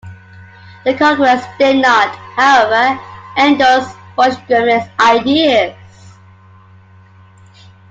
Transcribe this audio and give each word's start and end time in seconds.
The 0.83 0.95
Congress 0.95 1.45
did 1.59 1.79
not, 1.79 2.15
however, 2.35 2.99
endorse 3.37 3.93
Borchgrevink's 4.17 4.89
ideas. 4.99 5.77